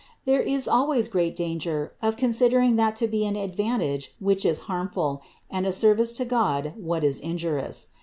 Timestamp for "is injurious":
7.03-7.85